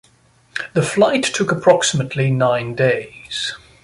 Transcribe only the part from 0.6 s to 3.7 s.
The flight took approximately nine days.